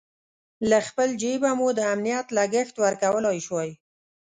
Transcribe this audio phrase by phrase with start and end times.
[0.69, 3.71] له خپل جېبه مو د امنیت لګښت ورکولای شوای.